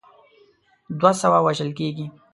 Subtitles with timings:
[0.99, 2.05] دوه سوه وژل کیږي.